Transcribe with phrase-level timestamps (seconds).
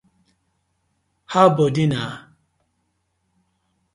[1.31, 2.01] How bodi na?